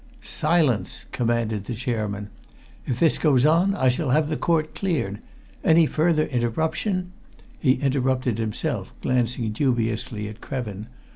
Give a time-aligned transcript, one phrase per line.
[0.23, 2.31] "Silence!" commanded the chairman.
[2.87, 5.19] "If this goes on, I shall have the court cleared.
[5.63, 7.11] Any further interruption"
[7.59, 10.87] He interrupted himself, glancing dubiously at Krevin.